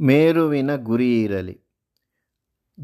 ಮೇರುವಿನ 0.00 0.76
ಗುರಿ 0.76 1.22
ಇರಲಿ. 1.22 1.60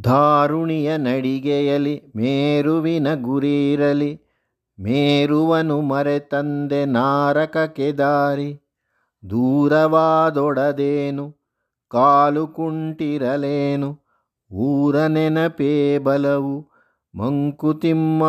ಧಾರುಣಿಯ 0.01 0.97
ನಡಿಗೆಯಲಿ 0.97 2.03
ಮೇರುವಿನ 2.17 3.15
ಗುರಿ 3.15 3.73
ಇರಲಿ. 3.73 4.21
ಮೇರುವನು 4.81 5.81
ಮರೆತಂದೆ 5.81 6.85
ನಾರಕ 6.85 7.57
ಕೆದಾರಿ. 7.57 8.61
ದೂರವಾದೊಡದೇನು, 9.31 11.37
ಕಾಲು 11.89 12.47
ಕುಂಟಿರಲೇನು. 12.47 14.07
ಊರ 14.53 15.07
ನೆನಪೇ 15.07 15.99
ಬಲವು 15.99 16.73
ಮಂಕುತಿಮ್ಮ 17.15 18.25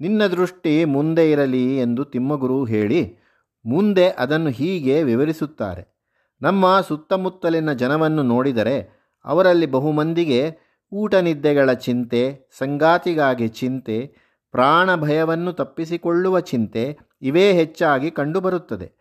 ನಿನ್ನ 0.00 0.26
ದೃಷ್ಟಿ 0.26 0.84
ಮುಂದೆ 0.84 1.30
ಇರಲಿ 1.30 1.78
ಎಂದು 1.78 2.04
ತಿಮ್ಮಗುರು 2.04 2.64
ಹೇಳಿ, 2.64 3.18
ಮುಂದೆ 3.66 4.10
ಅದನ್ನು 4.10 4.50
ಹೀಗೆ 4.50 5.02
ವಿವರಿಸುತ್ತಾರೆ. 5.02 5.93
ನಮ್ಮ 6.42 6.80
ಸುತ್ತಮುತ್ತಲಿನ 6.80 7.72
ಜನವನ್ನು 7.72 8.22
ನೋಡಿದರೆ 8.22 9.04
ಅವರಲ್ಲಿ 9.24 9.66
ಬಹುಮಂದಿಗೆ 9.66 10.58
ಊಟ 10.92 11.14
ನಿದ್ದೆಗಳ 11.14 11.72
ಚಿಂತೆ, 11.72 12.50
ಸಂಗಾತಿಗಾಗಿ 12.58 13.48
ಚಿಂತೆ 13.48 14.14
ಪ್ರಾಣ 14.52 14.94
ಭಯವನ್ನು 14.94 15.52
ತಪ್ಪಿಸಿಕೊಳ್ಳುವ 15.52 16.40
ಚಿಂತೆ 16.40 16.98
ಇವೇ 17.22 17.52
ಹೆಚ್ಚಾಗಿ 17.52 18.10
ಕಂಡುಬರುತ್ತದೆ. 18.10 18.92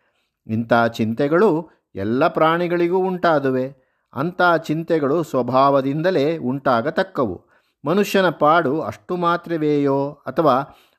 ಇಂಥ 0.47 0.73
ಚಿಂತೆಗಳು 0.73 1.69
ಎಲ್ಲ 1.95 2.27
ಪ್ರಾಣಿಗಳಿಗೂ 2.27 2.97
ಉಂಟಾದುವೆ. 2.97 3.83
ಅಂಥ 4.15 4.41
ಚಿಂತೆಗಳು 4.63 5.23
ಸ್ವಭಾವದಿಂದಲೇ 5.23 6.37
ಉಂಟಾಗತಕ್ಕವು. 6.37 7.45
ಮನುಷ್ಯನ 7.85 8.29
ಪಾಡು 8.29 8.81
ಅಷ್ಟು 8.81 9.15
ಮಾತ್ರವೇಯೋ 9.15 10.11
ಅಥವಾ 10.27 10.55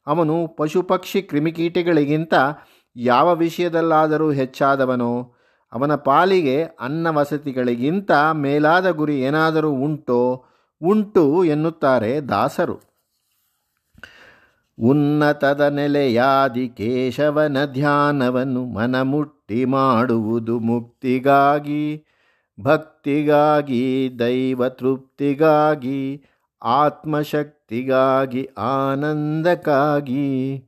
ಅವನು 0.07 0.49
ಪಶುಪಕ್ಷಿ 0.49 1.23
ಕ್ರಿಮಿಕೀಟಗಳಿಗಿಂತ 1.23 2.35
ಯಾವ 2.97 3.35
ವಿಷಯದಲ್ಲಾದರೂ 3.35 4.31
ಹೆಚ್ಚಾದವನೋ? 4.31 5.35
ಅವನ 5.75 5.95
ಪಾಲಿಗೆ 5.95 6.65
ಅನ್ನ 6.65 7.11
ವಸತಿಗಳಿಗಿಂತ 7.11 8.11
ಮೇಲಾದ 8.33 8.91
ಗುರಿ 8.91 9.21
ಏನಾದರೂ 9.21 9.71
ಉಂಟೋ, 9.71 10.45
ಉಂಟು 10.83 11.45
ಎನ್ನುತ್ತಾರೆ 11.45 12.21
ದಾಸರು. 12.21 12.95
ಉನ್ನತದ 14.81 15.61
ನೆಲೆಯಾದಿ 15.61 16.69
ಕೇಶವನ 16.69 17.65
ಧ್ಯಾನವನ್ನು 17.65 18.65
ಮನಮುಟ್ಟಿ 18.65 19.65
ಮಾಡುವುದು 19.65 20.61
ಮುಕ್ತಿಗಾಗಿ, 20.61 22.05
ಭಕ್ತಿಗಾಗಿ, 22.61 24.13
ದೈವ 24.19 24.69
ತೃಪ್ತಿಗಾಗಿ, 24.69 26.25
ಆತ್ಮಶಕ್ತಿಗಾಗಿ, 26.63 28.49
ಆನಂದಕ್ಕಾಗಿ. 28.59 30.65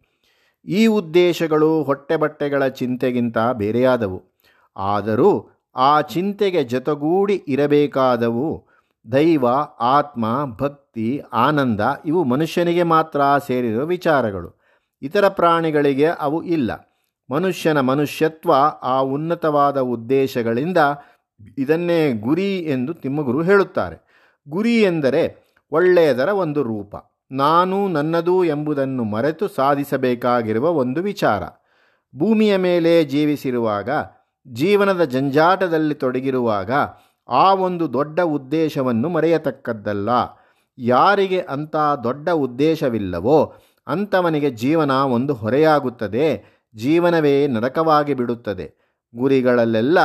ಈ 0.65 0.87
ಉದ್ದೇಶಗಳು 0.87 1.83
ಹೊಟ್ಟೆ 1.83 2.17
ಬಟ್ಟೆಗಳ 2.17 2.69
ಚಿಂತೆಗಿಂತ 2.69 3.39
ಬೇರೆಯಾದವು. 3.39 4.36
ಆದರೂ 4.77 5.51
ಆ 5.77 6.01
ಚಿಂತೆಗೆ 6.01 6.65
ಜೊತೆಗೂಡಿ 6.65 7.45
ಇರಬೇಕಾದವು. 7.49 8.67
ದೈವ, 9.13 9.49
ಆತ್ಮ, 9.81 10.45
ಭಕ್ತಿ, 10.61 11.23
ಆನಂದ 11.33 11.81
ಇವು 12.05 12.25
ಮನುಷ್ಯನಿಗೆ 12.25 12.83
ಮಾತ್ರ 12.83 13.21
ಸೇರಿರುವ 13.47 13.85
ವಿಚಾರಗಳು. 13.85 14.61
ಇತರ 15.03 15.29
ಪ್ರಾಣಿಗಳಿಗೆ 15.29 16.07
ಅವು 16.07 16.43
ಇಲ್ಲ. 16.43 16.93
ಮನುಷ್ಯನ 17.31 17.81
ಮನುಷ್ಯತ್ವ 17.81 18.53
ಆ 18.83 19.01
ಉನ್ನತವಾದ 19.01 19.81
ಉದ್ದೇಶಗಳಿಂದ 19.81 20.79
ಇದನ್ನೇ 21.59 22.13
ಗುರಿ 22.13 22.59
ಎಂದು 22.59 22.95
ತಿಮ್ಮಗುರು 22.95 23.43
ಹೇಳುತ್ತಾರೆ. 23.43 24.07
ಗುರಿ 24.49 24.83
ಎಂದರೆ 24.83 25.55
ಒಳ್ಳೆಯದರ 25.73 26.29
ಒಂದು 26.29 26.63
ರೂಪ. 26.63 26.95
ನಾನು 27.33 27.89
ನನ್ನದು 27.89 28.45
ಎಂಬುದನ್ನು 28.45 29.05
ಮರೆತು 29.05 29.49
ಸಾಧಿಸಬೇಕಾಗಿರುವ 29.49 30.69
ಒಂದು 30.69 31.03
ವಿಚಾರ. 31.03 31.43
ಭೂಮಿಯ 32.19 32.57
ಮೇಲೆ 32.57 33.05
ಜೀವಿಸಿರುವಾಗ 33.05 33.91
ಜೀವನದ 34.53 35.05
ಜಂಜಾಟದಲ್ಲಿ 35.05 35.95
ತೊಡಗಿರುವಾಗ 35.95 36.71
ಆ 37.29 37.55
ಒಂದು 37.55 37.93
ದೊಡ್ಡ 37.93 38.21
ಉದ್ದೇಶವನ್ನು 38.21 39.09
ಮರೆಯತಕ್ಕದ್ದಲ್ಲ. 39.09 40.09
ಯಾರಿಗೆ 40.79 41.41
ಅಂಥ 41.41 41.77
ದೊಡ್ಡ 42.05 42.29
ಉದ್ದೇಶವಿಲ್ಲವೋ 42.29 43.55
ಅಂಥವನಿಗೆ 43.87 44.51
ಜೀವನ 44.51 44.91
ಒಂದು 44.91 45.35
ಹೊರೆಯಾಗುತ್ತದೆ, 45.35 46.45
ಜೀವನವೇ 46.75 47.47
ನರಕವಾಗಿ 47.47 48.15
ಬಿಡುತ್ತದೆ. 48.15 48.75
ಗುರಿಗಳಲ್ಲೆಲ್ಲ 49.17 49.99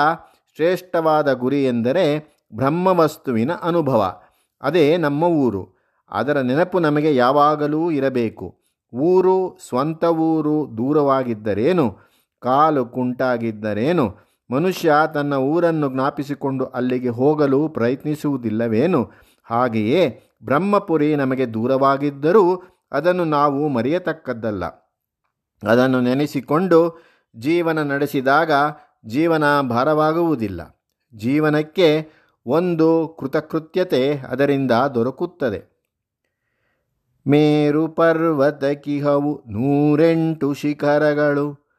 ಶ್ರೇಷ್ಠವಾದ 0.56 1.34
ಗುರಿ 1.34 1.66
ಎಂದರೆ 1.66 2.38
ಬ್ರಹ್ಮವಸ್ತುವಿನ 2.56 3.52
ಅನುಭವ. 3.62 4.22
ಅದೇ 4.62 4.98
ನಮ್ಮ 4.98 5.24
ಊರು. 5.24 5.70
ಅದರ 6.12 6.42
ನೆನಪು 6.42 6.80
ನಮಗೆ 6.80 7.16
ಯಾವಾಗಲೂ 7.16 7.92
ಇರಬೇಕು. 7.92 8.60
ಊರು, 8.94 9.58
ಸ್ವಂತ 9.70 10.04
ಊರು 10.04 10.78
ದೂರವಾಗಿದ್ದರೇನು? 10.78 11.98
ಕಾಲು 12.40 12.86
ಕುಂಟಾಗಿದ್ದರೇನು? 12.86 14.31
ಮನುಷ್ಯ 14.52 14.94
ತನ್ನ 15.14 15.34
ಊರನ್ನು 15.34 15.92
ಜ್ಞಾಪಿಸಿಕೊಂಡು 15.92 16.66
ಅಲ್ಲಿಗೆ 16.66 17.10
ಹೋಗಲು 17.10 17.70
ಪ್ರಯತ್ನಿಸುವುದಿಲ್ಲವೇನು? 17.70 19.12
ಹಾಗೆಯೇ 19.44 20.22
ಬ್ರಹ್ಮಪುರಿ 20.44 21.16
ನಮಗೆ 21.16 21.54
ದೂರವಾಗಿದ್ದರೂ 21.54 22.64
ಅದನ್ನು 22.92 23.26
ನಾವು 23.26 23.68
ಮರೆಯತಕ್ಕದ್ದಲ್ಲ. 23.68 24.66
ಅದನ್ನು 25.68 26.02
ನೆನೆಸಿಕೊಂಡು 26.02 27.02
ಜೀವನ 27.36 27.82
ನಡೆಸಿದಾಗ 27.82 28.52
ಜೀವನ 29.06 29.62
ಭಾರವಾಗುವುದಿಲ್ಲ. 29.62 30.82
ಜೀವನಕ್ಕೆ 31.16 32.10
ಒಂದು 32.46 33.18
ಕೃತಕೃತ್ಯತೆ 33.20 34.18
ಅದರಿಂದ 34.18 34.72
ದೊರಕುತ್ತದೆ. 34.72 35.72
ಮೇರು 37.28 37.88
ಪರ್ವತ 37.88 38.64
ಕಿಹವು 38.66 39.44
ನೂರೆಂಟು 39.48 40.54
ಶಿಖರಗಳು. 40.54 41.71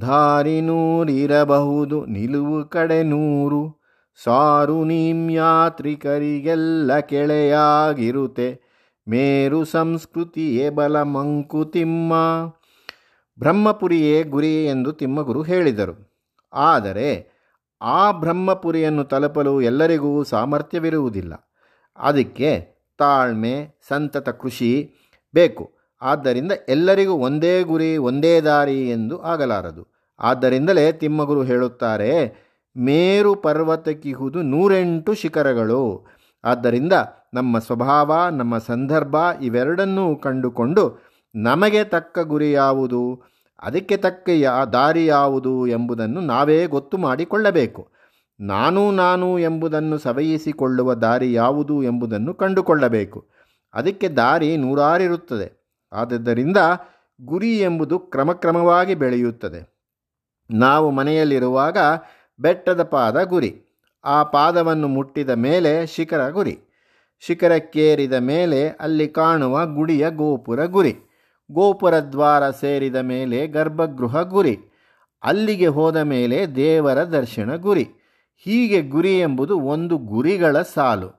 ದಾರಿ 0.00 0.60
ನೂರಿರಬಹುದು, 0.60 2.06
ನಿಲುವು 2.06 2.68
ಕಡೆ 2.68 3.02
ನೂರು. 3.02 3.84
ಸಾರು 4.24 4.90
ಯಾತ್ರಿಕರಿಗೆಲ್ಲ 5.30 6.98
ಕೆಳೆಯಾಗಿರುತ್ತೆ. 6.98 8.60
ಮೇರು 9.08 9.64
ಸಂಸ್ಕೃತಿಯೇ 9.64 10.70
ಬಲ 10.70 11.02
ಮಂಕುತಿಮ್ಮ 11.02 12.12
ಬ್ರಹ್ಮಪುರಿಯೇ 13.38 14.22
ಗುರಿ 14.22 14.66
ಎಂದು 14.66 14.92
ತಿಮ್ಮಗುರು 14.92 15.42
ಹೇಳಿದರು. 15.42 16.14
ಆದರೆ 16.52 17.34
ಆ 17.82 18.10
ಬ್ರಹ್ಮಪುರಿಯನ್ನು 18.10 19.04
ತಲುಪಲು 19.04 19.62
ಎಲ್ಲರಿಗೂ 19.62 20.24
ಸಾಮರ್ಥ್ಯವಿರುವುದಿಲ್ಲ. 20.24 21.50
ಅದಕ್ಕೆ 21.96 22.68
ತಾಳ್ಮೆ, 22.98 23.68
ಸಂತತ 23.88 24.28
ಕೃಷಿ 24.28 24.94
ಬೇಕು. 25.34 25.72
ಆದ್ದರಿಂದ 26.02 26.52
ಎಲ್ಲರಿಗೂ 26.68 27.12
ಒಂದೇ 27.12 27.62
ಗುರಿ, 27.62 27.96
ಒಂದೇ 27.96 28.40
ದಾರಿ 28.40 28.90
ಎಂದು 28.90 29.22
ಆಗಲಾರದು. 29.22 29.94
ಆದ್ದರಿಂದಲೇ 30.20 30.92
ತಿಮ್ಮಗುರು 30.92 31.42
ಹೇಳುತ್ತಾರೆ, 31.42 32.44
ಮೇರು 32.76 33.34
ಪರ್ವತಕ್ಕಿಹುದು 33.34 34.42
ನೂರೆಂಟು 34.42 35.14
ಶಿಖರಗಳು. 35.14 36.06
ಆದ್ದರಿಂದ 36.44 36.92
ನಮ್ಮ 37.34 37.58
ಸ್ವಭಾವ, 37.58 38.28
ನಮ್ಮ 38.30 38.58
ಸಂದರ್ಭ 38.58 39.16
ಇವೆರಡನ್ನೂ 39.42 40.16
ಕಂಡುಕೊಂಡು 40.16 40.98
ನಮಗೆ 41.34 41.84
ತಕ್ಕ 41.84 42.18
ಗುರಿ 42.18 42.52
ಯಾವುದು, 42.52 43.22
ಅದಕ್ಕೆ 43.62 43.96
ತಕ್ಕ 43.96 44.28
ಯಾ, 44.28 44.64
ದಾರಿ 44.64 45.06
ಯಾವುದು 45.06 45.66
ಎಂಬುದನ್ನು 45.66 46.20
ನಾವೇ 46.20 46.66
ಗೊತ್ತು 46.66 46.98
ಮಾಡಿಕೊಳ್ಳಬೇಕು. 46.98 47.88
ನಾನು 48.40 48.90
ನಾನು 48.90 49.38
ಎಂಬುದನ್ನು 49.38 49.98
ಸವಯಿಸಿಕೊಳ್ಳುವ 49.98 50.94
ದಾರಿ 50.94 51.32
ಯಾವುದು 51.32 51.82
ಎಂಬುದನ್ನು 51.82 52.34
ಕಂಡುಕೊಳ್ಳಬೇಕು. 52.34 53.28
ಅದಕ್ಕೆ 53.74 54.08
ದಾರಿ 54.08 54.56
ನೂರಾರಿರುತ್ತದೆ. 54.56 55.63
ಆದ್ದರಿಂದ 55.94 56.56
ಗುರಿ 57.20 57.58
ಎಂಬುದು 57.58 57.98
ಕ್ರಮಕ್ರಮವಾಗಿ 57.98 58.94
ಬೆಳೆಯುತ್ತದೆ. 58.94 59.60
ನಾವು 60.50 60.90
ಮನೆಯಲ್ಲಿರುವಾಗ 60.90 61.78
ಬೆಟ್ಟದ 62.38 62.82
ಪಾದ 62.82 63.22
ಗುರಿ, 63.22 63.62
ಆ 64.04 64.22
ಪಾದವನ್ನು 64.22 64.88
ಮುಟ್ಟಿದ 64.88 65.30
ಮೇಲೆ 65.30 65.86
ಶಿಖರ 65.86 66.30
ಗುರಿ, 66.30 66.58
ಶಿಖರಕ್ಕೇರಿದ 67.20 68.12
ಮೇಲೆ 68.12 68.68
ಅಲ್ಲಿ 68.68 69.08
ಕಾಣುವ 69.08 69.66
ಗುಡಿಯ 69.66 70.10
ಗೋಪುರ 70.10 70.64
ಗುರಿ, 70.64 70.96
ಗೋಪುರ 71.52 71.98
ದ್ವಾರ 71.98 72.50
ಸೇರಿದ 72.50 72.96
ಮೇಲೆ 72.96 73.46
ಗರ್ಭಗೃಹ 73.46 74.22
ಗುರಿ, 74.22 74.58
ಅಲ್ಲಿಗೆ 75.22 75.66
ಹೋದ 75.66 75.96
ಮೇಲೆ 75.96 76.46
ದೇವರ 76.46 77.04
ದರ್ಶನ 77.04 77.56
ಗುರಿ. 77.56 77.86
ಹೀಗೆ 78.36 78.82
ಗುರಿ 78.82 79.20
ಎಂಬುದು 79.20 79.58
ಒಂದು 79.58 79.98
ಗುರಿಗಳ 79.98 80.62
ಸಾಲು, 80.62 81.10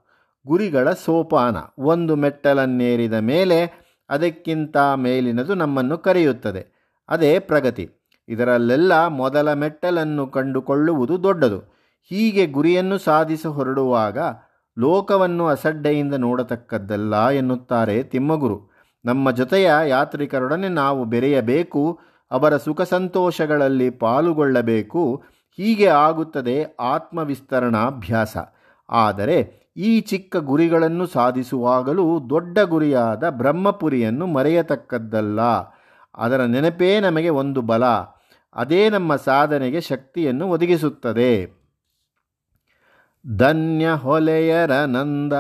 ಗುರಿಗಳ 0.47 0.91
ಸೋಪಾನ, 0.91 1.57
ಒಂದು 1.79 2.15
ಮೆಟ್ಟಲನ್ನೇರಿದ 2.15 3.13
ಮೇಲೆ 3.13 3.84
ಅದಕ್ಕಿಂತ 4.09 4.77
ಮೇಲಿನದು 4.95 5.55
ನಮ್ಮನ್ನು 5.55 5.97
ಕರೆಯುತ್ತದೆ. 5.97 6.93
ಅದೇ 7.09 7.39
ಪ್ರಗತಿ. 7.39 7.89
ಇದರಲ್ಲೆಲ್ಲ 8.27 9.07
ಮೊದಲ 9.07 9.53
ಮೆಟ್ಟಲನ್ನು 9.53 10.27
ಕಂಡುಕೊಳ್ಳುವುದು 10.27 11.23
ದೊಡ್ಡದು. 11.23 11.59
ಹೀಗೆ 12.03 12.47
ಗುರಿಯನ್ನು 12.47 12.97
ಸಾಧಿಸ 12.97 13.45
ಹೊರಡುವಾಗ 13.45 14.17
ಲೋಕವನ್ನು 14.79 15.47
ಅಸಡ್ಡೆಯಿಂದ 15.47 16.13
ನೋಡತಕ್ಕದ್ದಲ್ಲ 16.13 17.29
ಎನ್ನುತ್ತಾರೆ 17.29 18.03
ತಿಮ್ಮಗುರು. 18.03 18.75
ನಮ್ಮ 19.05 19.31
ಜೊತೆಯ 19.31 19.71
ಯಾತ್ರಿಕರೊಡನೆ 19.87 20.69
ನಾವು 20.69 21.05
ಬೆರೆಯಬೇಕು, 21.05 21.99
ಅವರ 22.31 22.57
ಸುಖ 22.57 22.81
ಸಂತೋಷಗಳಲ್ಲಿ 22.81 23.89
ಪಾಲುಗೊಳ್ಳಬೇಕು, 23.89 25.23
ಹೀಗೆ 25.57 25.87
ಆಗುತ್ತದೆ 25.87 26.65
ಆತ್ಮವಿಸ್ತರಣಾಭ್ಯಾಸ. 26.79 28.37
ಆದರೆ 28.89 29.64
ಈ 29.77 30.01
ಚಿಕ್ಕ 30.01 30.35
ಗುರಿಗಳನ್ನು 30.35 31.05
ಸಾಧಿಸುವಾಗಲೂ 31.05 32.29
ದೊಡ್ಡ 32.29 32.59
ಗುರಿಯಾದ 32.59 33.29
ಬ್ರಹ್ಮಪುರಿಯನ್ನು 33.29 34.27
ಮರೆಯತಕ್ಕದ್ದಲ್ಲ. 34.27 35.41
ಅದರ 36.15 36.41
ನೆನಪೇ 36.45 36.99
ನಮಗೆ 36.99 37.29
ಒಂದು 37.29 37.61
ಬಲ. 37.61 37.85
ಅದೇ 38.55 38.89
ನಮ್ಮ 38.89 39.15
ಸಾಧನೆಗೆ 39.15 39.81
ಶಕ್ತಿಯನ್ನು 39.81 40.47
ಒದಗಿಸುತ್ತದೆ. 40.47 41.65
ಧನ್ಯ 43.37 43.91
ಹೊಲೆಯರ 43.91 44.71
ನಂದ. 44.71 45.33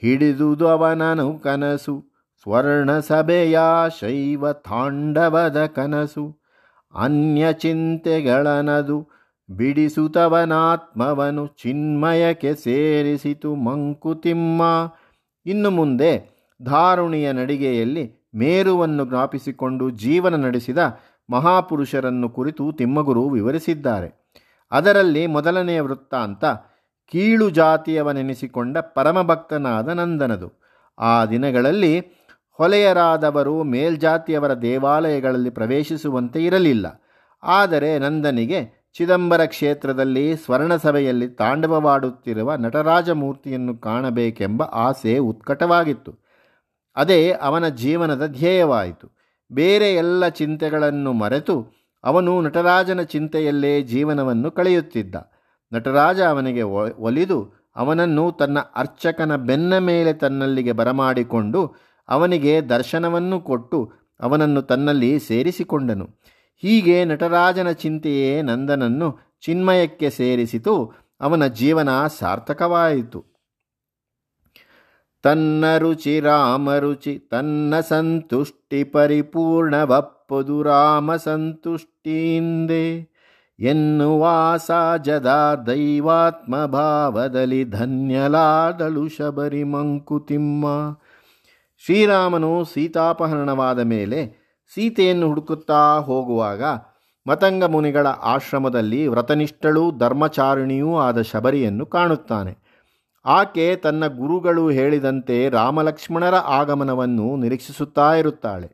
ಹಿಡಿದುದವನನು 0.00 1.38
ಕನಸು. 1.38 2.04
ಸ್ವರ್ಣಸಭೆಯ 2.42 3.60
ಶೈವ 4.00 4.52
ತಾಂಡವದ 4.52 5.66
ಕನಸು. 5.66 6.38
ಅನ್ಯ 6.94 7.52
ಚಿಂತೆಗಳನದು. 7.52 9.21
ಬಿಡಿಸುತ್ತವನಾತ್ಮವನು 9.56 11.46
ಚಿನ್ಮಯಕ್ಕೆ 11.46 12.54
ಸೇರಿಸಿತು 12.54 13.54
ಮಂಕುತಿಮ್ಮ. 13.54 14.62
ಇನ್ನು 15.46 15.70
ಮುಂದೆ 15.70 16.32
ಧಾರುಣಿಯ 16.62 17.32
ನಡಿಗೆಯಲ್ಲಿ 17.32 18.28
ಮೇರುವನ್ನು 18.34 19.06
ಜ್ಞಾಪಿಸಿಕೊಂಡು 19.06 19.90
ಜೀವನ 19.90 20.36
ನಡೆಸಿದ 20.36 20.78
ಮಹಾಪುರುಷರನ್ನು 21.30 22.30
ಕುರಿತು 22.30 22.72
ತಿಮ್ಮಗುರು 22.72 23.28
ವಿವರಿಸಿದ್ದಾರೆ. 23.28 24.30
ಅದರಲ್ಲಿ 24.72 25.26
ಮೊದಲನೆಯ 25.26 25.80
ವೃತ್ತಾಂತ, 25.80 26.44
ಕೀಳು 27.12 27.50
ಜಾತಿಯವನೆನಿಸಿಕೊಂಡ 27.50 28.78
ಪರಮಭಕ್ತನಾದ 28.78 29.88
ನಂದನದು. 29.88 30.62
ಆ 30.98 31.26
ದಿನಗಳಲ್ಲಿ 31.26 32.00
ಹೊಲೆಯರಾದವರು 32.50 33.62
ಮೇಲ್ಜಾತಿಯವರ 33.62 34.54
ದೇವಾಲಯಗಳಲ್ಲಿ 34.54 35.50
ಪ್ರವೇಶಿಸುವಂತೆ 35.50 36.44
ಇರಲಿಲ್ಲ. 36.44 37.02
ಆದರೆ 37.42 37.98
ನಂದನಿಗೆ 37.98 38.81
ಚಿದಂಬರ 38.98 39.44
ಕ್ಷೇತ್ರದಲ್ಲಿ 39.44 40.36
ಸ್ವರ್ಣಸಭೆಯಲ್ಲಿ 40.36 41.28
ತಾಂಡವವಾಡುತ್ತಿರುವ 41.28 42.54
ನಟರಾಜ 42.54 43.10
ಮೂರ್ತಿಯನ್ನು 43.10 43.78
ಕಾಣಬೇಕೆಂಬ 43.78 44.62
ಆಸೆ 44.62 45.18
ಉತ್ಕಟವಾಗಿತ್ತು. 45.18 46.12
ಅದೇ 46.96 47.20
ಅವನ 47.30 47.68
ಜೀವನದ 47.68 48.26
ಧ್ಯೇಯವಾಯಿತು. 48.26 49.06
ಬೇರೆ 49.52 49.94
ಎಲ್ಲ 49.94 50.28
ಚಿಂತೆಗಳನ್ನು 50.28 51.12
ಮರೆತು 51.12 51.56
ಅವನು 52.04 52.42
ನಟರಾಜನ 52.42 53.02
ಚಿಂತೆಯಲ್ಲೇ 53.02 53.82
ಜೀವನವನ್ನು 53.82 54.50
ಕಳೆಯುತ್ತಿದ್ದ. 54.50 55.14
ನಟರಾಜ 55.72 56.20
ಅವನಿಗೆ 56.20 56.62
ಒಲಿದು 56.98 57.38
ಅವನನ್ನು 57.76 58.32
ತನ್ನ 58.32 58.58
ಅರ್ಚಕನ 58.76 59.36
ಬೆನ್ನ 59.36 59.78
ಮೇಲೆ 59.78 60.12
ತನ್ನಲ್ಲಿಗೆ 60.12 60.72
ಬರಮಾಡಿಕೊಂಡು 60.72 61.60
ಅವನಿಗೆ 62.08 62.60
ದರ್ಶನವನ್ನು 62.60 63.40
ಕೊಟ್ಟು 63.40 63.78
ಅವನನ್ನು 64.20 64.62
ತನ್ನಲ್ಲಿ 64.62 65.20
ಸೇರಿಸಿಕೊಂಡನು. 65.20 66.06
ಹೀಗೆ 66.62 67.04
ನಟರಾಜನ 67.04 67.70
ಚಿಂತೆಯೇ 67.70 68.42
ನಂದನನ್ನು 68.42 69.18
ಚಿನ್ಮಯಕ್ಕೆ 69.40 70.10
ಸೇರಿಸಿತು. 70.10 70.92
ಅವನ 71.20 71.46
ಜೀವನ 71.46 72.06
ಸಾರ್ಥಕವಾಯಿತು. 72.06 73.24
ತನ್ನ 75.22 75.78
ರುಚಿ, 75.78 76.20
ರಾಮ 76.20 76.74
ರುಚಿ, 76.74 77.18
ತನ್ನ 77.18 77.80
ಸಂತುಷ್ಟಿ 77.80 78.84
ಪರಿಪೂರ್ಣವಪ್ಪದು 78.84 80.62
ರಾಮ 80.62 81.16
ಸಂತುಷ್ಟಿಯಿಂದೆ 81.16 83.12
ಎನ್ನುವ 83.58 84.54
ಸಾಜದ 84.66 85.64
ದೈವಾತ್ಮ 85.66 86.66
ಭಾವದಲ್ಲಿ 86.66 87.64
ಧನ್ಯಲಾದಳು 87.64 89.08
ಶಬರಿ 89.08 89.64
ಮಂಕುತಿಮ್ಮ 89.64 90.66
ಶ್ರೀರಾಮನು 91.84 92.64
ಸೀತಾಪಹರಣವಾದ 92.64 93.78
ಮೇಲೆ 93.78 94.41
ಸೀತೆಯನ್ನು 94.74 95.28
ಹುಡುಕುತ್ತಾ 95.28 95.98
ಹೋಗುವಾಗ 95.98 96.62
ಮತಂಗ 97.26 97.64
ಮುನಿಗಳ 97.64 98.06
ಆಶ್ರಮದಲ್ಲಿ 98.06 99.06
ವ್ರತನಿಷ್ಠಳೂ, 99.06 99.90
ಧರ್ಮಚಾರಿಣಿಯೂ 99.98 100.98
ಆದ 100.98 101.22
ಶಬರಿಯನ್ನು 101.22 101.86
ಕಾಣುತ್ತಾನೆ. 101.86 102.58
ಆಕೆ 103.26 103.76
ತನ್ನ 103.76 104.06
ಗುರುಗಳು 104.06 104.70
ಹೇಳಿದಂತೆ 104.70 105.48
ರಾಮಲಕ್ಷ್ಮಣರ 105.48 106.34
ಆಗಮನವನ್ನು 106.34 107.36
ನಿರೀಕ್ಷಿಸುತ್ತಾ 107.36 108.14
ಇರುತ್ತಾಳೆ. 108.14 108.72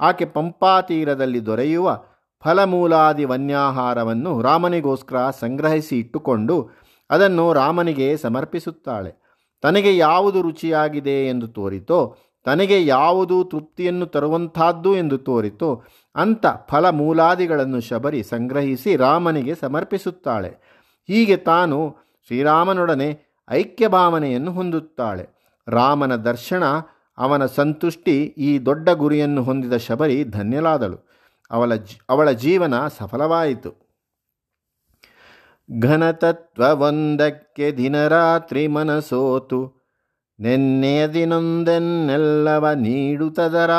ಆಕೆ 0.00 0.24
ಪಂಪಾತೀರದಲ್ಲಿ 0.24 1.46
ದೊರೆಯುವ 1.46 2.00
ಫಲಮೂಲಾದಿ 2.40 3.24
ವನ್ಯಾಹಾರವನ್ನು 3.24 4.42
ರಾಮನಿಗೋಸ್ಕರ 4.42 5.30
ಸಂಗ್ರಹಿಸಿ 5.30 5.98
ಇಟ್ಟುಕೊಂಡು 5.98 6.70
ಅದನ್ನು 7.10 7.52
ರಾಮನಿಗೆ 7.52 8.16
ಸಮರ್ಪಿಸುತ್ತಾಳೆ. 8.16 9.22
ತನಗೆ 9.62 9.96
ಯಾವುದು 9.96 10.42
ರುಚಿಯಾಗಿದೆ 10.42 11.28
ಎಂದು 11.28 11.48
ತೋರಿತೋ 11.48 12.16
ತನಗೆ 12.44 12.86
ಯಾವುದು 12.86 13.44
ತೃಪ್ತಿಯನ್ನು 13.44 14.06
ತರುವಂಥದ್ದು 14.06 14.96
ಎಂದು 14.96 15.18
ತೋರಿತೋ. 15.18 15.82
ಅಂಥ 16.16 16.46
ಫಲಮೂಲಾದಿಗಳನ್ನು 16.68 17.80
ಶಬರಿ 17.80 18.22
ಸಂಗ್ರಹಿಸಿ 18.22 18.96
ರಾಮನಿಗೆ 18.96 19.54
ಸಮರ್ಪಿಸುತ್ತಾಳೆ. 19.54 20.48
ಹೀಗೆ 21.06 21.36
ತಾನು 21.36 21.96
ಶ್ರೀರಾಮನೊಡನೆ 22.26 23.38
ಐಕ್ಯ 23.50 23.88
ಭಾವನೆಯನ್ನು 23.88 24.52
ಹೊಂದುತ್ತಾಳೆ. 24.52 25.28
ರಾಮನ 25.68 26.16
ದರ್ಶನ, 26.16 26.62
ಅವನ 27.18 27.46
ಸಂತುಷ್ಟಿ, 27.46 28.24
ಈ 28.24 28.58
ದೊಡ್ಡ 28.58 28.88
ಗುರಿಯನ್ನು 28.90 29.42
ಹೊಂದಿದ 29.42 29.76
ಶಬರಿ 29.76 30.24
ಧನ್ಯಲಾದಳು 30.24 31.12
ಅವಳ 31.50 31.72
ಅವಳ 32.08 32.30
ಜೀವನ 32.30 32.88
ಸಫಲವಾಯಿತು. 32.88 33.82
ಘನತತ್ವವೊಂದಕ್ಕೆ 35.80 37.72
ದಿನರಾತ್ರಿ 37.72 38.66
ಮನಸೋತು. 38.66 39.81
ನೆನ್ನೆಯ 40.42 41.08
ದಿನೊಂದೆನ್ನೆಲ್ಲವ 41.08 42.72
ನೀಡುತ್ತದರ 42.72 43.70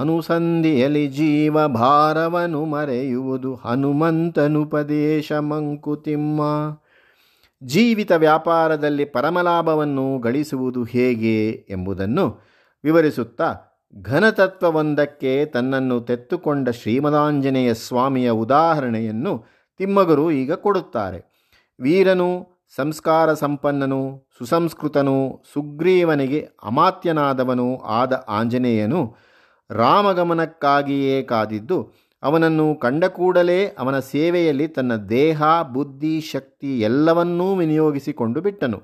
ಅನುಸಂಧಿಯಲಿ 0.00 1.08
ಜೀವ 1.08 1.66
ಭಾರವನು 1.66 2.64
ಮರೆಯುವುದು 2.64 3.54
ಹನುಮಂತನುಪದೇಶ 3.54 5.32
ಮಂಕುತಿಮ್ಮ. 5.32 6.40
ಜೀವಿತ 7.64 8.12
ವ್ಯಾಪಾರದಲ್ಲಿ 8.12 9.04
ಪರಮಲಾಭವನ್ನು 9.04 10.18
ಗಳಿಸುವುದು 10.18 10.84
ಹೇಗೆ 10.84 11.66
ಎಂಬುದನ್ನು 11.70 12.40
ವಿವರಿಸುತ್ತಾ 12.84 13.54
ಘನತತ್ವವೊಂದಕ್ಕೆ 14.02 15.46
ತನ್ನನ್ನು 15.46 16.00
ತೆತ್ತುಕೊಂಡ 16.00 16.68
ಶ್ರೀಮದಾಂಜನೇಯ 16.68 17.74
ಸ್ವಾಮಿಯ 17.74 18.30
ಉದಾಹರಣೆಯನ್ನು 18.30 19.44
ತಿಮ್ಮಗರು 19.78 20.30
ಈಗ 20.30 20.52
ಕೊಡುತ್ತಾರೆ. 20.52 21.36
ವೀರನು 21.80 22.55
ಸಂಸ್ಕಾರ 22.74 23.32
ಸಂಪನ್ನನು, 23.34 24.28
ಸುಸಂಸ್ಕೃತನು, 24.38 25.42
ಸುಗ್ರೀವನಿಗೆ 25.52 26.48
ಅಮಾತ್ಯನಾದವನು 26.62 27.76
ಆದ 27.76 28.24
ಆಂಜನೇಯನು 28.28 29.16
ರಾಮಗಮನಕ್ಕಾಗಿಯೇ 29.70 31.22
ಕಾದಿದ್ದು, 31.22 31.92
ಅವನನ್ನು 32.22 32.74
ಕಂಡ 32.74 33.04
ಕೂಡಲೇ 33.04 33.66
ಅವನ 33.66 33.98
ಸೇವೆಯಲ್ಲಿ 33.98 34.68
ತನ್ನ 34.68 34.96
ದೇಹ, 34.96 35.42
ಬುದ್ಧಿ, 35.62 36.20
ಶಕ್ತಿ 36.20 36.80
ಎಲ್ಲವನ್ನೂ 36.80 37.54
ವಿನಿಯೋಗಿಸಿಕೊಂಡು 37.54 38.40
ಬಿಟ್ಟನು. 38.40 38.82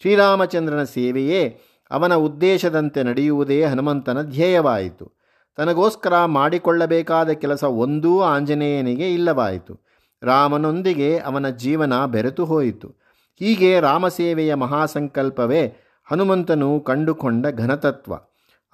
ಶ್ರೀರಾಮಚಂದ್ರನ 0.00 0.82
ಸೇವೆಯೇ 0.82 1.60
ಅವನ 1.90 2.14
ಉದ್ದೇಶದಂತೆ 2.14 3.02
ನಡೆಯುವುದೇ 3.02 3.64
ಹನುಮಂತನ 3.64 4.22
ಧ್ಯೇಯವಾಯಿತು. 4.22 5.12
ತನಗೋಸ್ಕರ 5.56 6.24
ಮಾಡಿಕೊಳ್ಳಬೇಕಾದ 6.24 7.30
ಕೆಲಸ 7.30 7.64
ಒಂದೂ 7.64 8.20
ಆಂಜನೇಯನಿಗೆ 8.20 9.14
ಇಲ್ಲವಾಯಿತು. 9.14 9.80
ರಾಮನೊಂದಿಗೆ 10.22 11.18
ಅವನ 11.18 11.48
ಜೀವನ 11.48 12.04
ಬೆರೆತು 12.06 12.44
ಹೋಯಿತು. 12.44 13.07
ಹೀಗೆ 13.38 13.80
ರಾಮಸೇವೆಯ 13.80 14.54
ಮಹಾಸಂಕಲ್ಪವೇ 14.54 15.76
ಹನುಮಂತನು 16.10 16.80
ಕಂಡುಕೊಂಡ 16.80 17.46
ಘನತತ್ವ. 17.46 18.12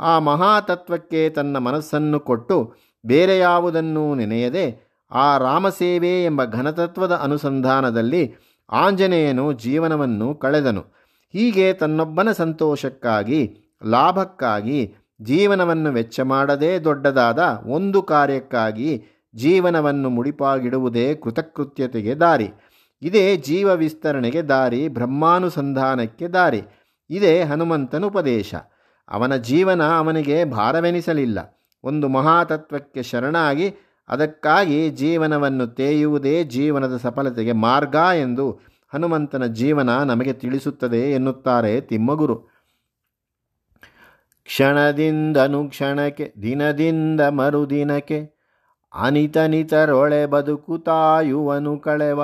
ಆ 0.00 0.18
ಮಹಾತತ್ವಕ್ಕೆ 0.18 1.30
ತನ್ನ 1.30 1.58
ಮನಸ್ಸನ್ನು 1.58 2.20
ಕೊಟ್ಟು 2.20 2.74
ಬೇರೆ 3.06 3.38
ಯಾವುದನ್ನು 3.38 4.14
ನೆನೆಯದೆ 4.14 4.94
ಆ 5.10 5.38
ರಾಮಸೇವೆ 5.38 6.24
ಎಂಬ 6.24 6.44
ಘನತತ್ವದ 6.44 7.12
ಅನುಸಂಧಾನದಲ್ಲಿ 7.12 8.34
ಆಂಜನೇಯನು 8.70 9.52
ಜೀವನವನ್ನು 9.52 10.34
ಕಳೆದನು. 10.34 10.80
ಹೀಗೆ 11.32 11.72
ತನ್ನೊಬ್ಬನ 11.72 12.32
ಸಂತೋಷಕ್ಕಾಗಿ, 12.32 13.56
ಲಾಭಕ್ಕಾಗಿ, 13.84 14.94
ಜೀವನವನ್ನು 15.22 15.92
ವೆಚ್ಚ 15.92 16.20
ಮಾಡದೇ 16.20 16.78
ದೊಡ್ಡದಾದ 16.78 17.62
ಒಂದು 17.66 18.02
ಕಾರ್ಯಕ್ಕಾಗಿ 18.02 19.02
ಜೀವನವನ್ನು 19.34 20.10
ಮುಡಿಪಾಗಿಡುವುದೇ 20.10 21.14
ಕೃತಕೃತ್ಯತೆಗೆ 21.14 22.14
ದಾರಿ. 22.14 22.50
ಇದೇ 23.04 23.36
ಜೀವ 23.36 23.68
ವಿಸ್ತರಣೆಗೆ 23.68 24.42
ದಾರಿ, 24.42 24.88
ಬ್ರಹ್ಮಾನುಸಂಧಾನಕ್ಕೆ 24.88 26.28
ದಾರಿ. 26.28 26.62
ಇದೇ 27.10 27.42
ಹನುಮಂತನ 27.42 28.04
ಉಪದೇಶ. 28.04 28.54
ಅವನ 29.08 29.36
ಜೀವನ 29.36 29.82
ಅವನಿಗೆ 29.82 30.44
ಭಾರವೆನಿಸಲಿಲ್ಲ. 30.44 31.60
ಒಂದು 31.84 32.08
ಮಹಾತತ್ವಕ್ಕೆ 32.08 33.02
ಶರಣಾಗಿ 33.02 33.74
ಅದಕ್ಕಾಗಿ 34.08 34.90
ಜೀವನವನ್ನು 34.90 35.66
ತೇಯುವುದೇ 35.66 36.44
ಜೀವನದ 36.44 36.96
ಸಫಲತೆಗೆ 36.96 37.52
ಮಾರ್ಗ 37.52 37.94
ಎಂದು 37.94 38.60
ಹನುಮಂತನ 38.94 39.46
ಜೀವನ 39.46 40.02
ನಮಗೆ 40.02 40.32
ತಿಳಿಸುತ್ತದೆ 40.32 41.12
ಎನ್ನುತ್ತಾರೆ 41.12 41.80
ತಿಮ್ಮಗುರು. 41.80 42.36
ಕ್ಷಣದಿಂದನು 44.44 45.68
ಕ್ಷಣಕ್ಕೆ, 45.68 46.32
ದಿನದಿಂದ 46.42 47.20
ಮರುದಿನಕ್ಕೆ 47.20 48.34
ಅನಿತನಿತರೊಳೆ 48.94 50.26
ಬದುಕುತಾಯುವನು 50.26 51.78
ಕಳೆವ. 51.78 52.20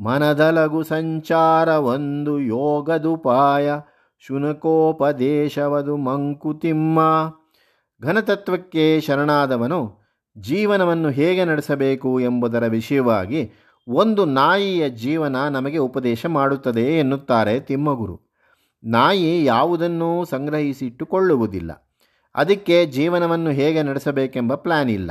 ಮನದಲಗು 0.00 0.82
ಸಂಚಾರ 0.82 1.68
ಒಂದು 1.68 2.40
ಯೋಗದುಪಾಯ, 2.40 3.72
ಶುನಕೋಪದೇಶವದು 4.18 5.96
ಮಂಕುತಿಮ್ಮ. 5.96 7.00
ಘನತತ್ವಕ್ಕೆ 8.02 9.00
ಶರಣಾದವನು 9.00 9.98
ಜೀವನವನ್ನು 10.38 11.08
ಹೇಗೆ 11.08 11.44
ನಡೆಸಬೇಕು 11.44 12.20
ಎಂಬುದರ 12.20 12.66
ವಿಷಯವಾಗಿ 12.66 13.52
ಒಂದು 13.88 14.24
ನಾಯಿಯ 14.24 14.90
ಜೀವನ 14.90 15.48
ನಮಗೆ 15.48 15.78
ಉಪದೇಶ 15.78 16.26
ಮಾಡುತ್ತದೆ 16.26 16.98
ಎನ್ನುತ್ತಾರೆ 16.98 17.60
ತಿಮ್ಮಗುರು. 17.60 18.20
ನಾಯಿ 18.84 19.44
ಯಾವುದನ್ನೂ 19.44 20.24
ಸಂಗ್ರಹಿಸಿಟ್ಟುಕೊಳ್ಳುವುದಿಲ್ಲ. 20.24 21.98
ಅದಕ್ಕೆ 22.34 22.86
ಜೀವನವನ್ನು 22.86 23.50
ಹೇಗೆ 23.50 23.82
ನಡೆಸಬೇಕೆಂಬ 23.82 24.54
ಪ್ಲ್ಯಾನ್ 24.54 24.90
ಇಲ್ಲ. 24.90 25.10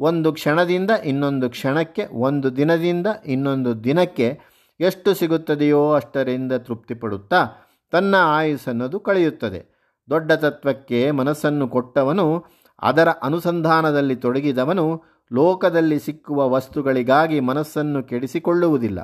ಒಂದು 0.00 0.32
ಕ್ಷಣದಿಂದ 0.32 0.90
ಇನ್ನೊಂದು 1.04 1.50
ಕ್ಷಣಕ್ಕೆ, 1.50 2.06
ಒಂದು 2.06 2.56
ದಿನದಿಂದ 2.56 3.06
ಇನ್ನೊಂದು 3.26 3.84
ದಿನಕ್ಕೆ 3.84 4.38
ಎಷ್ಟು 4.80 5.14
ಸಿಗುತ್ತದೆಯೋ 5.14 5.92
ಅಷ್ಟರಿಂದ 5.92 6.52
ತೃಪ್ತಿಪಡುತ್ತಾ 6.52 7.46
ತನ್ನ 7.90 8.14
ಆಯುಸ್ಸನ್ನದು 8.18 9.00
ಕಳೆಯುತ್ತದೆ. 9.00 9.76
ದೊಡ್ಡ 10.10 10.32
ತತ್ವಕ್ಕೆ 10.32 11.10
ಮನಸ್ಸನ್ನು 11.10 11.68
ಕೊಟ್ಟವನು, 11.68 12.44
ಅದರ 12.82 13.08
ಅನುಸಂಧಾನದಲ್ಲಿ 13.08 14.16
ತೊಡಗಿದವನು, 14.16 15.02
ಲೋಕದಲ್ಲಿ 15.32 15.98
ಸಿಕ್ಕುವ 15.98 16.48
ವಸ್ತುಗಳಿಗಾಗಿ 16.48 17.40
ಮನಸ್ಸನ್ನು 17.40 18.02
ಕೆಡಿಸಿಕೊಳ್ಳುವುದಿಲ್ಲ. 18.02 18.98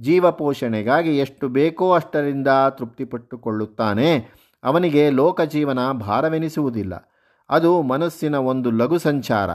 ಜೀವಪೋಷಣೆಗಾಗಿ 0.00 1.18
ಎಷ್ಟು 1.18 1.48
ಬೇಕೋ 1.48 1.92
ಅಷ್ಟರಿಂದ 1.92 2.48
ತೃಪ್ತಿಪಟ್ಟುಕೊಳ್ಳುತ್ತಾನೆ 2.70 4.16
ಅವನಿಗೆ 4.64 5.10
ಲೋಕ 5.10 5.40
ಜೀವನ 5.40 5.92
ಭಾರವೆನಿಸುವುದಿಲ್ಲ. 5.92 7.12
ಅದು 7.50 7.82
ಮನಸ್ಸಿನ 7.82 8.34
ಒಂದು 8.34 8.70
ಲಘು 8.70 8.98
ಸಂಚಾರ. 8.98 9.50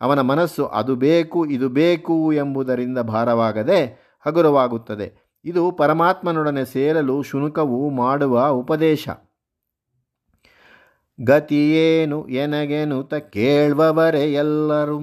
ಅವನ 0.00 0.20
ಮನಸ್ಸು 0.20 0.66
ಅದು 0.66 0.96
ಬೇಕು, 0.96 1.46
ಇದು 1.46 1.68
ಬೇಕು 1.68 2.32
ಎಂಬುದರಿಂದ 2.32 2.98
ಭಾರವಾಗದೆ 2.98 4.10
ಹಗುರವಾಗುತ್ತದೆ. 4.26 5.30
ಇದು 5.44 5.72
ಪರಮಾತ್ಮನೊಡನೆ 5.72 6.64
ಸೇರಲು 6.64 7.22
ಶುನಕವು 7.22 7.90
ಮಾಡುವ 7.90 8.48
ಉಪದೇಶ. 8.48 9.08
ಗತಿಯೇನು 11.20 12.28
ಎನಗೆನುತ 12.28 13.14
ಕೇಳುವವರೇ 13.14 14.32
ಎಲ್ಲರೂ, 14.32 14.98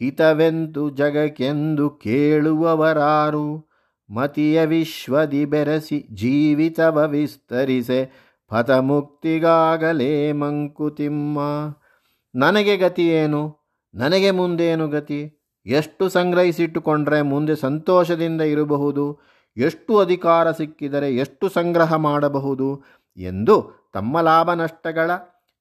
ಹಿತವೆಂತು 0.00 0.90
ಜಗಕ್ಕೆಂದು 0.90 1.90
ಕೇಳುವವರಾರು, 1.90 3.68
ಮತಿಯ 4.10 4.66
ವಿಶ್ವದಿ 4.66 5.44
ಬೆರೆಸಿ 5.44 6.06
ಜೀವಿತವ 6.14 7.08
ವಿಸ್ತರಿಸೆ, 7.08 8.32
ಪಥಮುಕ್ತಿಗಾಗಲೇ 8.48 10.32
ಮಂಕುತಿಮ್ಮ. 10.32 11.38
ನನಗೆ 12.34 12.76
ಗತಿ 12.76 13.08
ಏನು 13.08 13.61
ನನಗೆ 13.94 14.30
ಮುಂದೇನು 14.30 14.88
ಗತಿ? 14.88 15.38
ಎಷ್ಟು 15.66 16.08
ಸಂಗ್ರಹಿಸಿಟ್ಟುಕೊಂಡ್ರೆ 16.08 17.22
ಮುಂದೆ 17.22 17.56
ಸಂತೋಷದಿಂದ 17.56 18.40
ಇರಬಹುದು? 18.40 19.20
ಎಷ್ಟು 19.56 19.98
ಅಧಿಕಾರ 19.98 20.50
ಸಿಕ್ಕಿದರೆ 20.50 21.16
ಎಷ್ಟು 21.16 21.48
ಸಂಗ್ರಹ 21.48 21.94
ಮಾಡಬಹುದು? 21.94 22.84
ಎಂದು 23.16 23.90
ತಮ್ಮ 23.94 24.20
ಲಾಭ 24.20 24.52
ನಷ್ಟಗಳ, 24.52 25.10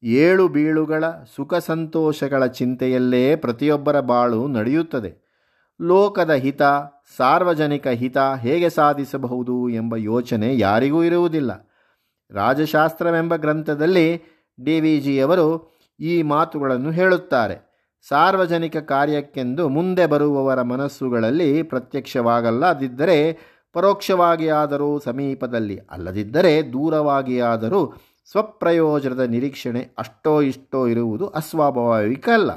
ಏಳು 0.03 0.47
ಬೀಳುಗಳ, 0.47 1.03
ಸುಖ 1.35 1.53
ಸಂತೋಷಗಳ 1.55 2.45
ಚಿಂತೆಯಲ್ಲೇ 2.45 3.35
ಪ್ರತಿಯೊಬ್ಬರ 3.35 3.99
ಬಾಳು 3.99 4.47
ನಡೆಯುತ್ತದೆ. 4.47 5.31
ಲೋಕದ 5.81 6.31
ಹಿತ, 6.31 6.61
ಸಾರ್ವಜನಿಕ 7.17 7.87
ಹಿತ 7.87 8.17
ಹೇಗೆ 8.17 8.69
ಸಾಧಿಸಬಹುದು 8.69 9.69
ಎಂಬ 9.69 9.95
ಯೋಚನೆ 9.95 10.57
ಯಾರಿಗೂ 10.57 11.03
ಇರುವುದಿಲ್ಲ. 11.03 11.69
ರಾಜಶಾಸ್ತ್ರವೆಂಬ 12.31 13.35
ಗ್ರಂಥದಲ್ಲಿ 13.35 14.21
ಡಿ 14.63 14.79
ವಿ 14.79 14.99
ಜಿಯವರು 14.99 15.79
ಈ 15.99 16.21
ಮಾತುಗಳನ್ನು 16.21 16.91
ಹೇಳುತ್ತಾರೆ. 16.91 17.70
ಸಾರ್ವಜನಿಕ 18.09 18.77
ಕಾರ್ಯಕ್ಕೆಂದು 18.77 19.69
ಮುಂದೆ 19.69 20.05
ಬರುವವರ 20.05 20.61
ಮನಸ್ಸುಗಳಲ್ಲಿ 20.61 21.63
ಪ್ರತ್ಯಕ್ಷವಾಗಲ್ಲದಿದ್ದರೆ 21.63 23.37
ಪರೋಕ್ಷವಾಗಿ 23.73 24.49
ಆದರೂ 24.49 24.99
ಸಮೀಪದಲ್ಲಿ 24.99 25.79
ಅಲ್ಲದಿದ್ದರೆ 25.91 26.73
ದೂರವಾಗಿ 26.73 27.39
ಆದರೂ 27.39 27.93
ಸ್ವಪ್ರಯೋಜನದ 28.31 29.19
ನಿರೀಕ್ಷಣೆ 29.19 29.89
ಅಷ್ಟೋ 29.97 30.41
ಇಷ್ಟೋ 30.41 30.87
ಇರುವುದು 30.87 31.27
ಅಸ್ವಾಭಾವಿಕ 31.27 32.29
ಅಲ್ಲ. 32.29 32.51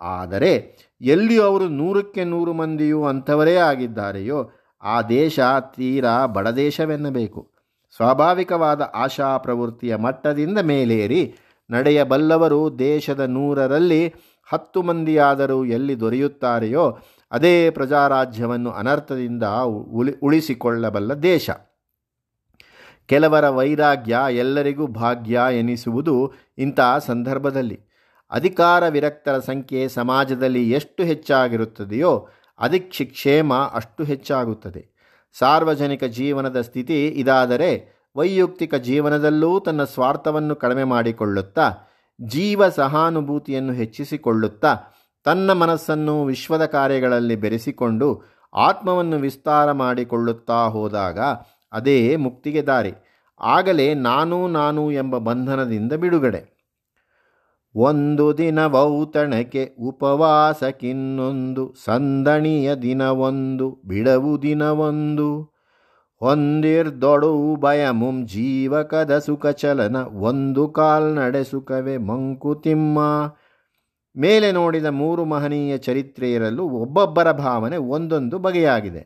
ಆದರೆ 0.00 0.76
ಎಲ್ಲಿಯೂ 1.00 1.42
ಅವರು 1.42 1.68
ನೂರಕ್ಕೆ 1.68 2.24
ನೂರು 2.24 2.52
ಮಂದಿಯೂ 2.52 3.04
ಅಂಥವರೇ 3.04 3.54
ಆಗಿದ್ದಾರೆಯೋ, 3.54 4.50
ಆ 4.82 5.02
ದೇಶ 5.02 5.40
ತೀರಾ 5.76 6.26
ಬಡ 6.26 6.48
ದೇಶವೆನ್ನಬೇಕು. 6.48 7.50
ಸ್ವಾಭಾವಿಕವಾದ 7.96 8.90
ಆಶಾ 8.94 9.36
ಪ್ರವೃತ್ತಿಯ 9.36 9.96
ಮಟ್ಟದಿಂದ 9.96 10.58
ಮೇಲೇರಿ 10.58 11.34
ನಡೆಯಬಲ್ಲವರು 11.70 12.78
ದೇಶದ 12.78 13.20
ನೂರರಲ್ಲಿ 13.20 14.14
ಹತ್ತು 14.52 14.82
ಮಂದಿಯಾದರೂ 14.82 15.64
ಎಲ್ಲಿ 15.64 16.00
ದೊರೆಯುತ್ತಾರೆಯೋ 16.00 16.98
ಅದೇ 17.30 17.70
ಪ್ರಜಾರಾಜ್ಯವನ್ನು 17.70 18.70
ಅನರ್ಥದಿಂದ 18.70 19.42
ಉಳಿ, 19.92 20.12
ಉಳಿಸಿಕೊಳ್ಳಬಲ್ಲ 20.22 21.14
ದೇಶ. 21.14 21.50
ಕೆಲವರ 23.06 23.48
ವೈರಾಗ್ಯ 23.48 24.18
ಎಲ್ಲರಿಗೂ 24.30 24.86
ಭಾಗ್ಯ 24.86 25.40
ಎನಿಸುವುದು 25.52 26.32
ಇಂಥ 26.58 26.80
ಸಂದರ್ಭದಲ್ಲಿ. 27.06 27.80
ಅಧಿಕಾರ 28.30 28.88
ವಿರಕ್ತರ 28.88 29.38
ಸಂಖ್ಯೆ 29.38 29.88
ಸಮಾಜದಲ್ಲಿ 29.88 30.70
ಎಷ್ಟು 30.70 31.02
ಹೆಚ್ಚಾಗಿರುತ್ತದೆಯೋ 31.02 32.28
ಕ್ಷೇಮ 33.04 33.54
ಅಷ್ಟು 33.54 34.04
ಹೆಚ್ಚಾಗುತ್ತದೆ. 34.04 34.90
ಸಾರ್ವಜನಿಕ 35.38 36.04
ಜೀವನದ 36.04 36.60
ಸ್ಥಿತಿ 36.60 37.06
ಇದಾದರೆ 37.06 38.00
ವೈಯಕ್ತಿಕ 38.16 38.74
ಜೀವನದಲ್ಲೂ 38.74 39.60
ತನ್ನ 39.60 39.84
ಸ್ವಾರ್ಥವನ್ನು 39.84 40.56
ಕಡಿಮೆ 40.56 40.84
ಮಾಡಿಕೊಳ್ಳುತ್ತಾ 40.84 41.72
ಜೀವ 42.26 42.68
ಸಹಾನುಭೂತಿಯನ್ನು 42.68 43.72
ಹೆಚ್ಚಿಸಿಕೊಳ್ಳುತ್ತಾ 43.72 44.76
ತನ್ನ 45.24 45.52
ಮನಸ್ಸನ್ನು 45.52 46.24
ವಿಶ್ವದ 46.24 46.66
ಕಾರ್ಯಗಳಲ್ಲಿ 46.66 47.36
ಬೆರೆಸಿಕೊಂಡು 47.36 48.22
ಆತ್ಮವನ್ನು 48.54 49.16
ವಿಸ್ತಾರ 49.16 49.72
ಮಾಡಿಕೊಳ್ಳುತ್ತಾ 49.72 50.68
ಹೋದಾಗ 50.68 51.18
ಅದೇ 51.72 52.16
ಮುಕ್ತಿಗೆ 52.16 52.62
ದಾರಿ. 52.62 52.92
ಆಗಲೇ 53.40 53.94
ನಾನು 53.94 54.48
ನಾನು 54.48 54.92
ಎಂಬ 54.92 55.18
ಬಂಧನದಿಂದ 55.18 55.92
ಬಿಡುಗಡೆ. 55.92 56.60
ಒಂದು 57.76 58.38
ದಿನ 58.38 58.66
ವೌತಣಕ್ಕೆ 58.66 59.74
ಉಪವಾಸಕ್ಕಿನ್ನೊಂದು, 59.80 61.74
ಸಂದಣಿಯ 61.84 62.74
ದಿನವೊಂದು, 62.74 63.82
ಬಿಡವು 63.84 64.42
ದಿನವೊಂದು. 64.42 65.59
ಹೊಂದಿರ್ದೊಡು 66.20 67.56
ಭಯಮುಂ 67.56 68.26
ಜೀವಕದ 68.26 69.18
ಸುಖ 69.18 69.46
ಚಲನ 69.46 69.96
ಒಂದು 69.96 70.68
ಕಾಲ್ನಡೆ 70.68 71.44
ಸುಖವೇ 71.44 71.96
ಮಂಕುತಿಮ್ಮ 71.96 72.98
ಮೇಲೆ 74.16 74.52
ನೋಡಿದ 74.52 74.86
ಮೂರು 74.86 75.24
ಮಹನೀಯ 75.24 75.78
ಚರಿತ್ರೆಯರಲ್ಲೂ 75.78 76.64
ಒಬ್ಬೊಬ್ಬರ 76.64 77.32
ಭಾವನೆ 77.32 77.76
ಒಂದೊಂದು 77.76 78.38
ಬಗೆಯಾಗಿದೆ. 78.38 79.02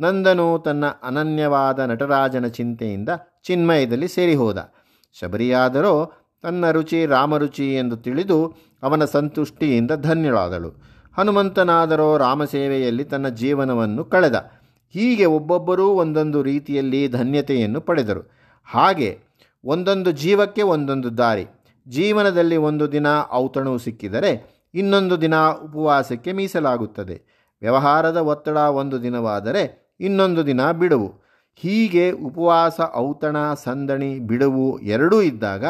ನಂದನು 0.00 0.58
ತನ್ನ 0.58 0.84
ಅನನ್ಯವಾದ 1.02 1.78
ನಟರಾಜನ 1.78 2.46
ಚಿಂತೆಯಿಂದ 2.46 3.08
ಚಿನ್ಮಯದಲ್ಲಿ 3.42 4.08
ಸೇರಿಹೋದ. 4.08 4.72
ಶಬರಿಯಾದರೋ 5.20 6.12
ತನ್ನ 6.42 6.70
ರುಚಿ 6.70 7.06
ರಾಮರುಚಿ 7.06 7.74
ಎಂದು 7.74 7.96
ತಿಳಿದು 7.96 8.56
ಅವನ 8.82 9.04
ಸಂತುಷ್ಟಿಯಿಂದ 9.04 9.90
ಧನ್ಯಳಾದಳು. 9.90 10.70
ಹನುಮಂತನಾದರೋ 11.16 12.18
ರಾಮಸೇವೆಯಲ್ಲಿ 12.18 13.04
ತನ್ನ 13.04 13.28
ಜೀವನವನ್ನು 13.28 14.04
ಕಳೆದ. 14.04 14.57
ಹೀಗೆ 14.92 15.24
ಒಬ್ಬೊಬ್ಬರೂ 15.24 15.88
ಒಂದೊಂದು 15.88 16.42
ರೀತಿಯಲ್ಲಿ 16.42 17.08
ಧನ್ಯತೆಯನ್ನು 17.08 17.80
ಪಡೆದರು. 17.80 18.30
ಹಾಗೆ 18.64 19.20
ಒಂದೊಂದು 19.64 20.10
ಜೀವಕ್ಕೆ 20.10 20.62
ಒಂದೊಂದು 20.62 21.18
ದಾರಿ. 21.18 21.46
ಜೀವನದಲ್ಲಿ 21.88 22.56
ಒಂದು 22.56 22.92
ದಿನ 22.92 23.06
ಔತಣವು 23.32 23.78
ಸಿಕ್ಕಿದರೆ 23.78 24.60
ಇನ್ನೊಂದು 24.74 25.20
ದಿನ 25.20 25.34
ಉಪವಾಸಕ್ಕೆ 25.36 26.32
ಮೀಸಲಾಗುತ್ತದೆ. 26.32 27.22
ವ್ಯವಹಾರದ 27.60 28.16
ಒತ್ತಡ 28.16 28.56
ಒಂದು 28.56 29.02
ದಿನವಾದರೆ 29.02 29.94
ಇನ್ನೊಂದು 30.00 30.46
ದಿನ 30.46 30.70
ಬಿಡುವು. 30.72 31.28
ಹೀಗೆ 31.56 32.10
ಉಪವಾಸ, 32.10 32.80
ಔತಣ, 32.96 33.54
ಸಂದಣಿ, 33.54 34.18
ಬಿಡುವು 34.18 34.80
ಎರಡೂ 34.80 35.22
ಇದ್ದಾಗ 35.22 35.64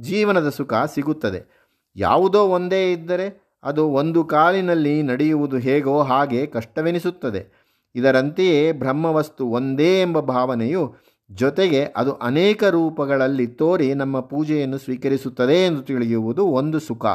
ಜೀವನದ 0.00 0.48
ಸುಖ 0.48 0.72
ಸಿಗುತ್ತದೆ. 0.94 1.68
ಯಾವುದೋ 1.96 2.46
ಒಂದೇ 2.46 2.92
ಇದ್ದರೆ 2.92 3.48
ಅದು 3.64 3.88
ಒಂದು 3.88 4.24
ಕಾಲಿನಲ್ಲಿ 4.24 5.02
ನಡೆಯುವುದು 5.02 5.58
ಹೇಗೋ 5.58 6.02
ಹಾಗೆ 6.02 6.46
ಕಷ್ಟವೆನಿಸುತ್ತದೆ. 6.46 7.57
ಇದರಂತೆಯೇ 7.94 8.72
ಬ್ರಹ್ಮವಸ್ತು 8.72 9.46
ಒಂದೇ 9.46 10.00
ಎಂಬ 10.00 10.20
ಭಾವನೆಯು 10.20 10.94
ಜೊತೆಗೆ 11.30 11.84
ಅದು 11.84 12.14
ಅನೇಕ 12.14 12.64
ರೂಪಗಳಲ್ಲಿ 12.64 13.46
ತೋರಿ 13.46 13.94
ನಮ್ಮ 13.94 14.20
ಪೂಜೆಯನ್ನು 14.20 14.78
ಸ್ವೀಕರಿಸುತ್ತದೆ 14.78 15.66
ಎಂದು 15.66 15.82
ತಿಳಿಯುವುದು 15.82 16.46
ಒಂದು 16.46 16.80
ಸುಖ. 16.80 17.06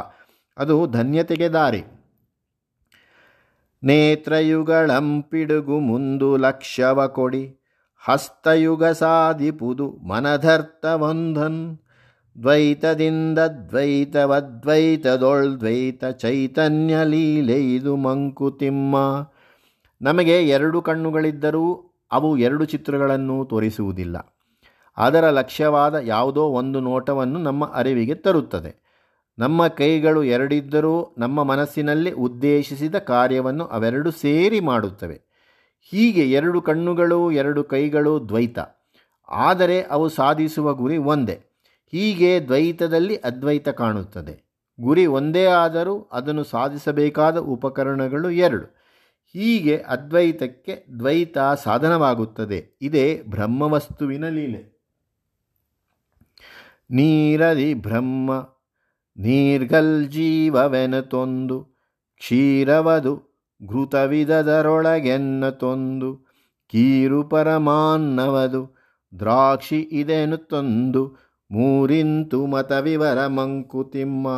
ಅದು 0.58 0.86
ಧನ್ಯತೆಗೆ 0.86 1.48
ದಾರಿ. 1.48 1.82
ನೇತ್ರಯುಗಳಂಪಿಡುಗು 3.84 5.78
ಮುಂದು 5.78 6.36
ಲಕ್ಷವ 6.36 7.06
ಕೊಡಿ. 7.06 7.64
ಹಸ್ತಯುಗ 7.98 8.84
ಸಾಧಿಪುದು 8.84 9.90
ಮನಧರ್ತವಂಧನ್ 9.90 11.78
ದ್ವೈತದಿಂದ 12.42 13.38
ದ್ವೈತವದ್ವೈತದೊಳ್ದ್ವೈತ 13.38 16.04
ಚೈತನ್ಯ 16.04 16.96
ಲೀಲೆಯಿದು 17.04 17.96
ಮಂಕುತಿಮ್ಮ. 17.96 18.96
ನಮಗೆ 20.02 20.48
ಎರಡು 20.48 20.82
ಕಣ್ಣುಗಳಿದ್ದರೂ 20.82 21.90
ಅವು 22.12 22.38
ಎರಡು 22.38 22.64
ಚಿತ್ರಗಳನ್ನು 22.64 23.44
ತೋರಿಸುವುದಿಲ್ಲ. 23.44 24.36
ಅದರ 24.96 25.30
ಲಕ್ಷ್ಯವಾದ 25.30 25.94
ಯಾವುದೋ 25.94 26.42
ಒಂದು 26.42 26.80
ನೋಟವನ್ನು 26.80 27.38
ನಮ್ಮ 27.38 27.72
ಅರಿವಿಗೆ 27.74 28.14
ತರುತ್ತದೆ. 28.14 28.84
ನಮ್ಮ 29.38 29.68
ಕೈಗಳು 29.68 30.24
ಎರಡಿದ್ದರೂ 30.24 31.14
ನಮ್ಮ 31.18 31.42
ಮನಸ್ಸಿನಲ್ಲಿ 31.42 32.10
ಉದ್ದೇಶಿಸಿದ 32.10 32.98
ಕಾರ್ಯವನ್ನು 32.98 33.66
ಅವೆರಡು 33.66 34.10
ಸೇರಿ 34.10 34.60
ಮಾಡುತ್ತವೆ. 34.60 35.22
ಹೀಗೆ 35.90 36.30
ಎರಡು 36.30 36.62
ಕಣ್ಣುಗಳು, 36.62 37.32
ಎರಡು 37.32 37.64
ಕೈಗಳು 37.64 38.28
ದ್ವೈತ. 38.28 38.58
ಆದರೆ 39.28 39.82
ಅವು 39.82 40.08
ಸಾಧಿಸುವ 40.08 40.74
ಗುರಿ 40.74 40.96
ಒಂದೇ. 40.96 41.40
ಹೀಗೆ 41.92 42.44
ದ್ವೈತದಲ್ಲಿ 42.44 43.16
ಅದ್ವೈತ 43.16 43.68
ಕಾಣುತ್ತದೆ. 43.68 44.44
ಗುರಿ 44.80 45.06
ಒಂದೇ 45.06 45.44
ಆದರೂ 45.44 46.08
ಅದನ್ನು 46.12 46.44
ಸಾಧಿಸಬೇಕಾದ 46.44 47.38
ಉಪಕರಣಗಳು 47.38 48.30
ಎರಡು. 48.30 48.83
ಹೀಗೆ 49.36 49.76
ಅದ್ವೈತಕ್ಕೆ 49.76 50.86
ದ್ವೈತ 50.98 51.38
ಸಾಧನವಾಗುತ್ತದೆ. 51.64 52.78
ಇದೇ 52.82 53.22
ಬ್ರಹ್ಮವಸ್ತುವಿನ 53.22 54.28
ಲೀಲೆ. 54.28 54.74
ನೀರದಿ 56.90 57.74
ಬ್ರಹ್ಮ, 57.74 58.30
ನೀರ್ಗಲ್ 59.16 60.10
ಜೀವವೆನತೊಂದು 60.10 61.64
ಕ್ಷೀರವದು 62.18 63.34
ಘೃತವಿದದರೊಳಗೆನ್ನ 63.66 65.48
ತೊಂದು, 65.48 66.16
ಕೀರು 66.66 67.22
ಪರಮಾನ್ನವದು 67.24 68.76
ದ್ರಾಕ್ಷಿ 69.18 69.80
ಇದೆನು 69.80 70.36
ತೊಂದು, 70.36 71.16
ಮೂರಿಂತು 71.50 72.46
ಮತವಿವರ 72.46 73.26
ಮಂಕುತಿಮ್ಮ. 73.26 74.28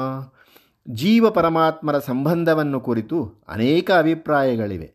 ಜೀವ 0.91 1.31
ಪರಮಾತ್ಮರ 1.31 1.99
ಸಂಬಂಧವನ್ನು 1.99 2.81
ಕುರಿತು 2.81 3.35
ಅನೇಕ 3.49 3.91
ಅಭಿಪ್ರಾಯಗಳಿವೆ. 3.91 4.95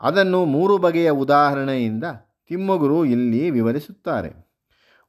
ಅದನ್ನು 0.00 0.44
ಮೂರು 0.44 0.78
ಬಗೆಯ 0.78 1.10
ಉದಾಹರಣೆಯಿಂದ 1.10 2.04
ತಿಮ್ಮಗುರು 2.48 3.04
ಇಲ್ಲಿ 3.04 3.50
ವಿವರಿಸುತ್ತಾರೆ. 3.50 4.52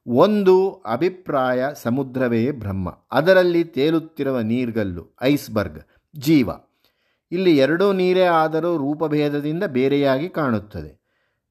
ಒಂದು, 0.06 0.70
ಅಭಿಪ್ರಾಯ 0.70 1.64
ಸಮುದ್ರವೇ 1.74 2.50
ಬ್ರಹ್ಮ. 2.50 2.98
ಅದರಲ್ಲಿ 3.12 3.64
ತೇಲುತ್ತಿರುವ 3.64 4.40
ನೀರ್ಗಲ್ಲು, 4.40 5.16
ಐಸ್ಬರ್ಗ್, 5.22 5.80
ಜೀವ. 6.18 6.50
ಇಲ್ಲಿ 7.32 7.58
ಎರಡೂ 7.58 7.92
ನೀರೇ 7.92 8.22
ಆದರೂ 8.22 8.76
ರೂಪಭೇದದಿಂದ 8.76 9.64
ಬೇರೆಯಾಗಿ 9.64 10.28
ಕಾಣುತ್ತದೆ. 10.28 11.04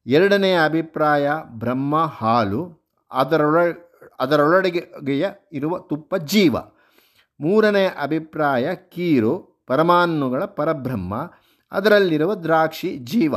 ಎರಡನೆಯ 0.06 0.60
ಅಭಿಪ್ರಾಯ, 0.66 1.30
ಬ್ರಹ್ಮ 1.44 2.06
ಹಾಲು, 2.06 2.84
ಅದರೊಳ 3.12 3.60
ಅದರೊಳಗೆಯ 4.20 5.30
ಇರುವ 5.52 5.78
ತುಪ್ಪ 5.78 6.16
ಜೀವ. 6.16 6.56
ಮೂರನೆಯ 7.44 7.90
ಅಭಿಪ್ರಾಯ 8.02 8.76
ಕೀರು, 8.76 9.64
ಪರಮಾಣುಗಳ 9.68 10.46
ಪರಬ್ರಹ್ಮ, 10.46 11.32
ಅದರಲ್ಲಿರುವ 11.72 12.36
ದ್ರಾಕ್ಷಿ 12.36 12.98
ಜೀವ. 12.98 13.36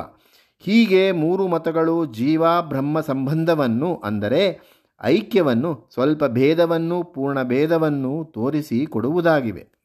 ಹೀಗೆ 0.58 1.12
ಮೂರು 1.12 1.48
ಮತಗಳು 1.48 2.06
ಜೀವ, 2.06 2.44
ಬ್ರಹ್ಮ 2.60 3.00
ಸಂಬಂಧವನ್ನು 3.00 3.96
ಅಂದರೆ 3.96 4.60
ಐಕ್ಯವನ್ನು, 5.04 5.90
ಸ್ವಲ್ಪ 5.94 6.24
ಭೇದವನ್ನು 6.24 7.02
ಪೂರ್ಣ 7.02 7.42
ಭೇದವನ್ನು 7.42 8.24
ತೋರಿಸಿ 8.24 8.86
ಕೊಡುವುದಾಗಿವೆ. 8.86 9.75